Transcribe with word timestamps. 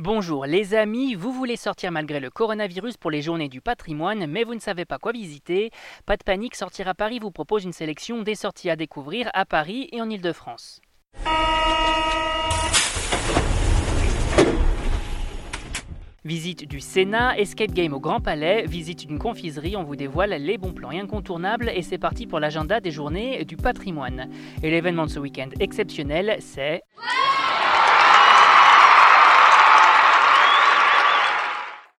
Bonjour 0.00 0.44
les 0.44 0.74
amis, 0.74 1.14
vous 1.14 1.30
voulez 1.32 1.54
sortir 1.54 1.92
malgré 1.92 2.18
le 2.18 2.28
coronavirus 2.28 2.96
pour 2.96 3.12
les 3.12 3.22
journées 3.22 3.48
du 3.48 3.60
patrimoine, 3.60 4.26
mais 4.26 4.42
vous 4.42 4.56
ne 4.56 4.58
savez 4.58 4.84
pas 4.84 4.98
quoi 4.98 5.12
visiter? 5.12 5.70
Pas 6.04 6.16
de 6.16 6.24
panique, 6.24 6.56
Sortir 6.56 6.88
à 6.88 6.94
Paris 6.94 7.20
vous 7.20 7.30
propose 7.30 7.62
une 7.62 7.72
sélection 7.72 8.22
des 8.22 8.34
sorties 8.34 8.70
à 8.70 8.74
découvrir 8.74 9.30
à 9.34 9.44
Paris 9.44 9.88
et 9.92 10.02
en 10.02 10.10
Ile-de-France. 10.10 10.80
Visite 16.24 16.66
du 16.66 16.80
Sénat, 16.80 17.38
escape 17.38 17.70
game 17.70 17.92
au 17.92 18.00
Grand 18.00 18.20
Palais, 18.20 18.66
visite 18.66 19.06
d'une 19.06 19.20
confiserie, 19.20 19.76
on 19.76 19.84
vous 19.84 19.94
dévoile 19.94 20.30
les 20.30 20.58
bons 20.58 20.72
plans 20.72 20.90
incontournables 20.90 21.70
et 21.72 21.82
c'est 21.82 21.98
parti 21.98 22.26
pour 22.26 22.40
l'agenda 22.40 22.80
des 22.80 22.90
journées 22.90 23.44
du 23.44 23.56
patrimoine. 23.56 24.28
Et 24.64 24.72
l'événement 24.72 25.04
de 25.04 25.10
ce 25.10 25.20
week-end 25.20 25.50
exceptionnel, 25.60 26.38
c'est... 26.40 26.82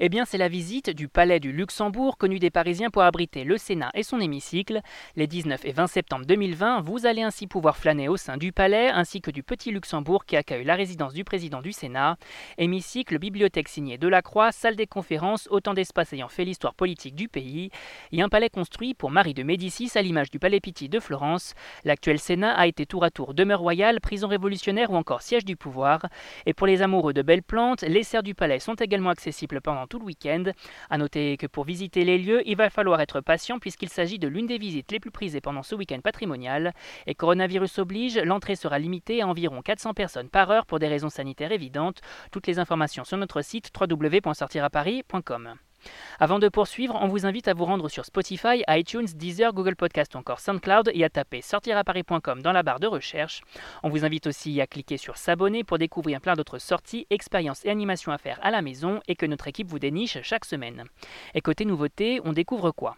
Eh 0.00 0.08
bien, 0.08 0.24
c'est 0.24 0.38
la 0.38 0.46
visite 0.46 0.90
du 0.90 1.08
Palais 1.08 1.40
du 1.40 1.50
Luxembourg, 1.50 2.18
connu 2.18 2.38
des 2.38 2.50
Parisiens 2.50 2.88
pour 2.88 3.02
abriter 3.02 3.42
le 3.42 3.58
Sénat 3.58 3.90
et 3.94 4.04
son 4.04 4.20
hémicycle. 4.20 4.80
Les 5.16 5.26
19 5.26 5.64
et 5.64 5.72
20 5.72 5.88
septembre 5.88 6.24
2020, 6.24 6.82
vous 6.82 7.04
allez 7.04 7.22
ainsi 7.22 7.48
pouvoir 7.48 7.76
flâner 7.76 8.08
au 8.08 8.16
sein 8.16 8.36
du 8.36 8.52
Palais, 8.52 8.90
ainsi 8.90 9.20
que 9.20 9.32
du 9.32 9.42
Petit 9.42 9.72
Luxembourg 9.72 10.24
qui 10.24 10.36
accueille 10.36 10.62
la 10.62 10.76
résidence 10.76 11.14
du 11.14 11.24
président 11.24 11.62
du 11.62 11.72
Sénat. 11.72 12.16
Hémicycle, 12.58 13.18
bibliothèque 13.18 13.68
signée 13.68 13.98
Delacroix, 13.98 14.52
salle 14.52 14.76
des 14.76 14.86
conférences, 14.86 15.48
autant 15.50 15.74
d'espaces 15.74 16.12
ayant 16.12 16.28
fait 16.28 16.44
l'histoire 16.44 16.74
politique 16.74 17.16
du 17.16 17.26
pays. 17.26 17.70
Et 18.12 18.22
un 18.22 18.28
palais 18.28 18.50
construit 18.50 18.94
pour 18.94 19.10
Marie 19.10 19.34
de 19.34 19.42
Médicis 19.42 19.90
à 19.96 20.02
l'image 20.02 20.30
du 20.30 20.38
Palais 20.38 20.60
Pitti 20.60 20.88
de 20.88 21.00
Florence. 21.00 21.54
L'actuel 21.82 22.20
Sénat 22.20 22.54
a 22.54 22.68
été 22.68 22.86
tour 22.86 23.02
à 23.02 23.10
tour 23.10 23.34
demeure 23.34 23.58
royale, 23.58 24.00
prison 24.00 24.28
révolutionnaire 24.28 24.92
ou 24.92 24.96
encore 24.96 25.22
siège 25.22 25.44
du 25.44 25.56
pouvoir. 25.56 26.06
Et 26.46 26.54
pour 26.54 26.68
les 26.68 26.82
amoureux 26.82 27.12
de 27.12 27.22
belles 27.22 27.42
plantes, 27.42 27.82
les 27.82 28.04
serres 28.04 28.22
du 28.22 28.36
palais 28.36 28.60
sont 28.60 28.74
également 28.74 29.10
accessibles 29.10 29.60
pendant 29.60 29.87
tout 29.88 29.98
le 29.98 30.04
week-end. 30.04 30.44
A 30.90 30.98
noter 30.98 31.36
que 31.36 31.46
pour 31.46 31.64
visiter 31.64 32.04
les 32.04 32.18
lieux, 32.18 32.42
il 32.46 32.56
va 32.56 32.70
falloir 32.70 33.00
être 33.00 33.20
patient 33.20 33.58
puisqu'il 33.58 33.88
s'agit 33.88 34.18
de 34.18 34.28
l'une 34.28 34.46
des 34.46 34.58
visites 34.58 34.92
les 34.92 35.00
plus 35.00 35.10
prisées 35.10 35.40
pendant 35.40 35.62
ce 35.62 35.74
week-end 35.74 36.00
patrimonial. 36.00 36.72
Et 37.06 37.14
coronavirus 37.14 37.78
oblige, 37.78 38.18
l'entrée 38.18 38.56
sera 38.56 38.78
limitée 38.78 39.22
à 39.22 39.26
environ 39.26 39.62
400 39.62 39.94
personnes 39.94 40.28
par 40.28 40.50
heure 40.50 40.66
pour 40.66 40.78
des 40.78 40.88
raisons 40.88 41.10
sanitaires 41.10 41.52
évidentes. 41.52 42.00
Toutes 42.30 42.46
les 42.46 42.58
informations 42.58 43.04
sur 43.04 43.16
notre 43.16 43.42
site 43.42 43.70
www.sortiraparis.com. 43.78 45.67
Avant 46.20 46.38
de 46.38 46.48
poursuivre, 46.48 46.98
on 47.00 47.08
vous 47.08 47.26
invite 47.26 47.48
à 47.48 47.54
vous 47.54 47.64
rendre 47.64 47.88
sur 47.88 48.04
Spotify, 48.04 48.62
iTunes, 48.68 49.06
Deezer, 49.14 49.52
Google 49.52 49.76
Podcast 49.76 50.14
ou 50.14 50.18
encore 50.18 50.40
SoundCloud 50.40 50.90
et 50.92 51.04
à 51.04 51.10
taper 51.10 51.42
sortiraparis.com 51.42 52.42
dans 52.42 52.52
la 52.52 52.62
barre 52.62 52.80
de 52.80 52.86
recherche. 52.86 53.42
On 53.82 53.88
vous 53.88 54.04
invite 54.04 54.26
aussi 54.26 54.60
à 54.60 54.66
cliquer 54.66 54.96
sur 54.96 55.16
s'abonner 55.16 55.64
pour 55.64 55.78
découvrir 55.78 56.20
plein 56.20 56.34
d'autres 56.34 56.58
sorties, 56.58 57.06
expériences 57.10 57.64
et 57.64 57.70
animations 57.70 58.12
à 58.12 58.18
faire 58.18 58.38
à 58.42 58.50
la 58.50 58.62
maison 58.62 59.00
et 59.08 59.16
que 59.16 59.26
notre 59.26 59.48
équipe 59.48 59.68
vous 59.68 59.78
déniche 59.78 60.18
chaque 60.22 60.44
semaine. 60.44 60.84
Et 61.34 61.40
côté 61.40 61.64
nouveauté, 61.64 62.20
on 62.24 62.32
découvre 62.32 62.70
quoi? 62.72 62.96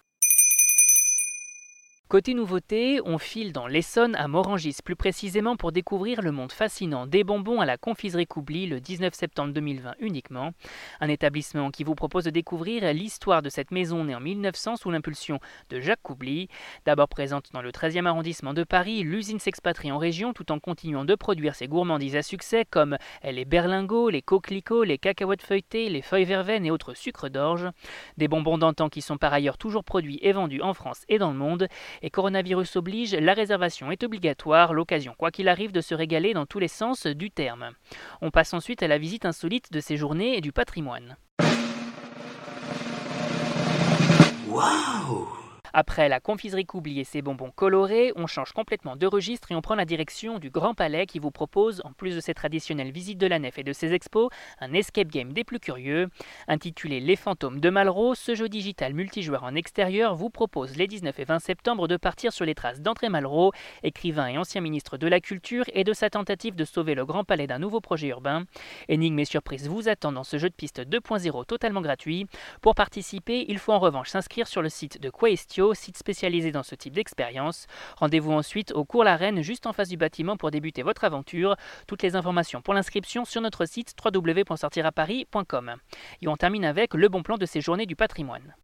Côté 2.11 2.34
nouveauté, 2.34 3.00
on 3.05 3.19
file 3.19 3.53
dans 3.53 3.69
l'Essonne 3.69 4.16
à 4.16 4.27
Morangis 4.27 4.78
plus 4.84 4.97
précisément 4.97 5.55
pour 5.55 5.70
découvrir 5.70 6.22
le 6.22 6.33
monde 6.33 6.50
fascinant 6.50 7.06
des 7.06 7.22
bonbons 7.22 7.61
à 7.61 7.67
la 7.67 7.77
confiserie 7.77 8.27
Coubli 8.27 8.67
le 8.67 8.80
19 8.80 9.14
septembre 9.14 9.52
2020 9.52 9.94
uniquement. 10.00 10.50
Un 10.98 11.08
établissement 11.08 11.70
qui 11.70 11.84
vous 11.84 11.94
propose 11.94 12.25
de 12.25 12.30
découvrir 12.30 12.92
l'histoire 12.92 13.42
de 13.42 13.48
cette 13.48 13.70
maison 13.70 14.02
née 14.02 14.17
en 14.17 14.19
1900 14.19 14.75
sous 14.75 14.91
l'impulsion 14.91 15.39
de 15.69 15.78
Jacques 15.78 16.02
Coubli. 16.02 16.48
D'abord 16.84 17.06
présente 17.06 17.52
dans 17.52 17.62
le 17.62 17.70
13e 17.70 18.06
arrondissement 18.06 18.55
de 18.55 18.64
Paris, 18.64 19.05
l'usine 19.05 19.39
s'expatrie 19.39 19.92
en 19.92 19.98
région 19.98 20.33
tout 20.33 20.50
en 20.50 20.58
continuant 20.58 21.05
de 21.05 21.14
produire 21.14 21.55
ses 21.55 21.69
gourmandises 21.69 22.17
à 22.17 22.22
succès 22.22 22.64
comme 22.69 22.98
les 23.22 23.45
berlingots, 23.45 24.11
les 24.11 24.22
coquelicots, 24.22 24.83
les 24.83 24.98
cacahuètes 24.98 25.42
feuilletées, 25.42 25.89
les 25.89 26.02
feuilles 26.02 26.24
verveines 26.24 26.67
et 26.67 26.72
autres 26.72 26.95
sucres 26.95 27.30
d'orge. 27.30 27.69
Des 28.17 28.27
bonbons 28.27 28.58
d'antan 28.58 28.89
qui 28.89 29.00
sont 29.00 29.17
par 29.17 29.33
ailleurs 29.33 29.58
toujours 29.58 29.84
produits 29.84 30.19
et 30.22 30.33
vendus 30.33 30.61
en 30.61 30.74
France 30.74 31.05
et 31.08 31.19
dans 31.19 31.30
le 31.30 31.39
monde 31.39 31.69
et 32.02 32.10
coronavirus 32.10 32.76
oblige, 32.76 33.14
la 33.14 33.34
réservation 33.34 33.90
est 33.90 34.02
obligatoire, 34.02 34.72
l'occasion 34.72 35.14
quoi 35.16 35.30
qu'il 35.30 35.48
arrive 35.48 35.72
de 35.72 35.80
se 35.80 35.94
régaler 35.94 36.34
dans 36.34 36.46
tous 36.46 36.58
les 36.58 36.68
sens 36.68 37.06
du 37.06 37.30
terme. 37.30 37.70
On 38.20 38.30
passe 38.30 38.55
ensuite 38.55 38.83
à 38.83 38.88
la 38.88 38.98
visite 38.98 39.24
insolite 39.24 39.72
de 39.72 39.80
ces 39.80 39.96
journées 39.96 40.36
et 40.36 40.40
du 40.40 40.52
patrimoine. 40.52 41.16
Waouh 44.48 45.39
après 45.73 46.08
la 46.08 46.20
confiserie 46.20 46.67
Coubli 46.67 47.01
et 47.01 47.05
ses 47.05 47.23
bonbons 47.23 47.51
colorés, 47.51 48.13
on 48.17 48.27
change 48.27 48.53
complètement 48.53 48.97
de 48.97 49.07
registre 49.07 49.53
et 49.53 49.55
on 49.55 49.63
prend 49.63 49.75
la 49.75 49.85
direction 49.85 50.39
du 50.39 50.51
Grand 50.51 50.75
Palais 50.75 51.07
qui 51.07 51.19
vous 51.19 51.31
propose, 51.31 51.81
en 51.85 51.92
plus 51.92 52.14
de 52.14 52.20
ses 52.20 52.35
traditionnelles 52.35 52.91
visites 52.91 53.19
de 53.19 53.27
la 53.27 53.39
nef 53.39 53.58
et 53.58 53.63
de 53.63 53.73
ses 53.73 53.92
expos, 53.92 54.31
un 54.61 54.73
escape 54.73 55.08
game 55.08 55.33
des 55.33 55.45
plus 55.45 55.61
curieux. 55.61 56.08
Intitulé 56.48 57.01
Les 57.01 57.17
fantômes 57.17 57.61
de 57.61 57.70
Malraux, 57.70 58.14
ce 58.14 58.35
jeu 58.35 58.48
digital 58.48 58.95
multijoueur 58.95 59.45
en 59.45 59.55
extérieur 59.55 60.14
vous 60.14 60.31
propose 60.31 60.77
les 60.77 60.86
19 60.86 61.19
et 61.19 61.25
20 61.25 61.39
septembre 61.39 61.89
de 61.89 61.97
partir 61.97 62.33
sur 62.33 62.45
les 62.45 62.55
traces 62.55 62.81
d'André 62.81 63.08
Malraux, 63.08 63.52
écrivain 63.83 64.29
et 64.29 64.39
ancien 64.39 64.61
ministre 64.61 64.98
de 64.98 65.07
la 65.07 65.20
Culture, 65.20 65.64
et 65.73 65.85
de 65.85 65.92
sa 65.92 66.11
tentative 66.11 66.55
de 66.57 66.64
sauver 66.64 66.95
le 66.95 67.05
Grand 67.05 67.25
Palais 67.25 67.47
d'un 67.47 67.58
nouveau 67.58 67.81
projet 67.81 68.08
urbain. 68.08 68.45
Énigmes 68.89 69.20
et 69.20 69.25
surprises 69.25 69.69
vous 69.69 69.89
attendent 69.89 70.14
dans 70.14 70.25
ce 70.25 70.39
jeu 70.39 70.48
de 70.48 70.55
piste 70.55 70.81
2.0 70.81 71.45
totalement 71.47 71.81
gratuit. 71.81 72.27
Pour 72.61 72.75
participer, 72.75 73.45
il 73.48 73.58
faut 73.58 73.73
en 73.73 73.79
revanche 73.79 74.08
s'inscrire 74.08 74.47
sur 74.47 74.63
le 74.63 74.69
site 74.69 75.01
de 75.01 75.11
Site 75.74 75.98
spécialisé 75.98 76.52
dans 76.52 76.62
ce 76.62 76.74
type 76.74 76.94
d'expérience. 76.94 77.66
Rendez-vous 77.96 78.32
ensuite 78.32 78.72
au 78.72 78.84
cours 78.84 79.04
La 79.04 79.16
Reine, 79.16 79.42
juste 79.42 79.66
en 79.66 79.72
face 79.72 79.88
du 79.88 79.96
bâtiment 79.96 80.36
pour 80.36 80.50
débuter 80.50 80.82
votre 80.82 81.04
aventure. 81.04 81.56
Toutes 81.86 82.02
les 82.02 82.16
informations 82.16 82.62
pour 82.62 82.74
l'inscription 82.74 83.24
sur 83.24 83.40
notre 83.40 83.66
site 83.66 83.94
www.sortiraparis.com. 84.02 85.76
Et 86.22 86.28
on 86.28 86.36
termine 86.36 86.64
avec 86.64 86.94
le 86.94 87.08
bon 87.08 87.22
plan 87.22 87.36
de 87.36 87.46
ces 87.46 87.60
journées 87.60 87.86
du 87.86 87.96
patrimoine. 87.96 88.54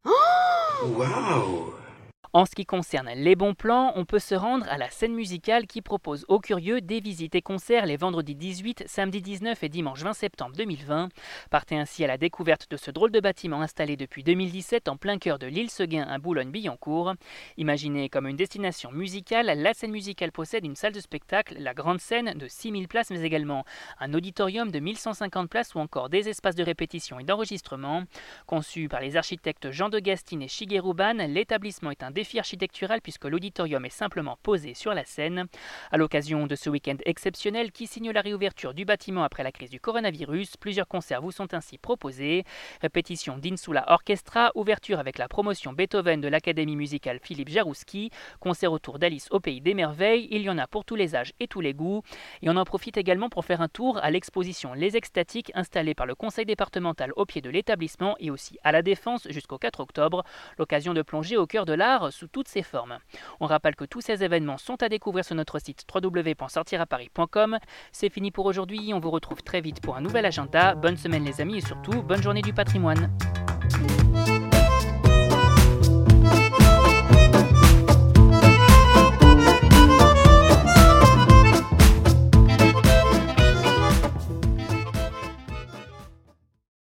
En 2.36 2.44
ce 2.44 2.54
qui 2.54 2.66
concerne 2.66 3.08
les 3.14 3.34
bons 3.34 3.54
plans, 3.54 3.94
on 3.96 4.04
peut 4.04 4.18
se 4.18 4.34
rendre 4.34 4.66
à 4.68 4.76
la 4.76 4.90
scène 4.90 5.14
musicale 5.14 5.66
qui 5.66 5.80
propose 5.80 6.26
aux 6.28 6.38
curieux 6.38 6.82
des 6.82 7.00
visites 7.00 7.34
et 7.34 7.40
concerts 7.40 7.86
les 7.86 7.96
vendredis 7.96 8.34
18, 8.34 8.84
samedi 8.86 9.22
19 9.22 9.62
et 9.62 9.70
dimanche 9.70 10.02
20 10.02 10.12
septembre 10.12 10.54
2020. 10.54 11.08
Partez 11.50 11.78
ainsi 11.78 12.04
à 12.04 12.08
la 12.08 12.18
découverte 12.18 12.70
de 12.70 12.76
ce 12.76 12.90
drôle 12.90 13.10
de 13.10 13.20
bâtiment 13.20 13.62
installé 13.62 13.96
depuis 13.96 14.22
2017 14.22 14.88
en 14.88 14.98
plein 14.98 15.16
cœur 15.16 15.38
de 15.38 15.46
l'île 15.46 15.70
Seguin 15.70 16.02
à 16.02 16.18
Boulogne-Billancourt. 16.18 17.14
Imaginée 17.56 18.10
comme 18.10 18.26
une 18.26 18.36
destination 18.36 18.92
musicale, 18.92 19.46
la 19.46 19.72
scène 19.72 19.92
musicale 19.92 20.30
possède 20.30 20.66
une 20.66 20.76
salle 20.76 20.92
de 20.92 21.00
spectacle, 21.00 21.56
la 21.58 21.72
grande 21.72 22.00
scène 22.00 22.34
de 22.34 22.48
6000 22.48 22.86
places 22.86 23.08
mais 23.08 23.22
également 23.22 23.64
un 23.98 24.12
auditorium 24.12 24.70
de 24.70 24.78
1150 24.78 25.48
places 25.48 25.74
ou 25.74 25.78
encore 25.78 26.10
des 26.10 26.28
espaces 26.28 26.54
de 26.54 26.62
répétition 26.62 27.18
et 27.18 27.24
d'enregistrement. 27.24 28.02
Conçu 28.44 28.90
par 28.90 29.00
les 29.00 29.16
architectes 29.16 29.70
Jean 29.70 29.88
de 29.88 30.00
Gastine 30.00 30.42
et 30.42 30.48
Shigeru 30.48 30.92
l'établissement 31.28 31.90
est 31.90 32.02
un 32.02 32.10
défi 32.10 32.25
architectural 32.34 33.00
puisque 33.00 33.24
l'auditorium 33.24 33.84
est 33.84 33.90
simplement 33.90 34.38
posé 34.42 34.74
sur 34.74 34.92
la 34.94 35.04
scène. 35.04 35.46
À 35.90 35.96
l'occasion 35.96 36.46
de 36.46 36.54
ce 36.54 36.68
week-end 36.68 36.96
exceptionnel 37.04 37.72
qui 37.72 37.86
signe 37.86 38.10
la 38.10 38.20
réouverture 38.20 38.74
du 38.74 38.84
bâtiment 38.84 39.24
après 39.24 39.42
la 39.42 39.52
crise 39.52 39.70
du 39.70 39.80
coronavirus, 39.80 40.56
plusieurs 40.56 40.88
concerts 40.88 41.22
vous 41.22 41.32
sont 41.32 41.54
ainsi 41.54 41.78
proposés. 41.78 42.44
Répétition 42.82 43.38
d'Insula 43.38 43.84
Orchestra, 43.88 44.50
ouverture 44.54 44.98
avec 44.98 45.18
la 45.18 45.28
promotion 45.28 45.72
Beethoven 45.72 46.20
de 46.20 46.28
l'Académie 46.28 46.76
musicale 46.76 47.20
Philippe 47.22 47.48
Jarouski, 47.48 48.10
concert 48.40 48.72
autour 48.72 48.98
d'Alice 48.98 49.28
au 49.30 49.40
Pays 49.40 49.60
des 49.60 49.74
Merveilles, 49.74 50.28
il 50.30 50.42
y 50.42 50.50
en 50.50 50.58
a 50.58 50.66
pour 50.66 50.84
tous 50.84 50.96
les 50.96 51.14
âges 51.14 51.32
et 51.40 51.48
tous 51.48 51.60
les 51.60 51.74
goûts. 51.74 52.02
Et 52.42 52.50
on 52.50 52.56
en 52.56 52.64
profite 52.64 52.96
également 52.96 53.28
pour 53.28 53.44
faire 53.44 53.60
un 53.60 53.68
tour 53.68 53.98
à 54.02 54.10
l'exposition 54.10 54.74
Les 54.74 54.96
Extatiques 54.96 55.52
installée 55.54 55.94
par 55.94 56.06
le 56.06 56.14
conseil 56.14 56.46
départemental 56.46 57.12
au 57.16 57.24
pied 57.24 57.40
de 57.40 57.50
l'établissement 57.50 58.16
et 58.18 58.30
aussi 58.30 58.58
à 58.64 58.72
la 58.72 58.82
Défense 58.82 59.26
jusqu'au 59.30 59.58
4 59.58 59.80
octobre. 59.80 60.24
L'occasion 60.58 60.94
de 60.94 61.02
plonger 61.02 61.36
au 61.36 61.46
cœur 61.46 61.66
de 61.66 61.72
l'art 61.72 62.05
sous 62.10 62.28
toutes 62.28 62.48
ses 62.48 62.62
formes. 62.62 62.98
On 63.40 63.46
rappelle 63.46 63.76
que 63.76 63.84
tous 63.84 64.00
ces 64.00 64.22
événements 64.22 64.58
sont 64.58 64.82
à 64.82 64.88
découvrir 64.88 65.24
sur 65.24 65.34
notre 65.34 65.58
site 65.58 65.84
www.sortiraparis.com. 65.92 67.58
C'est 67.92 68.10
fini 68.10 68.30
pour 68.30 68.46
aujourd'hui, 68.46 68.92
on 68.94 69.00
vous 69.00 69.10
retrouve 69.10 69.42
très 69.42 69.60
vite 69.60 69.80
pour 69.80 69.96
un 69.96 70.00
nouvel 70.00 70.26
agenda. 70.26 70.74
Bonne 70.74 70.96
semaine 70.96 71.24
les 71.24 71.40
amis 71.40 71.58
et 71.58 71.60
surtout 71.60 72.02
bonne 72.02 72.22
journée 72.22 72.42
du 72.42 72.52
patrimoine. 72.52 73.10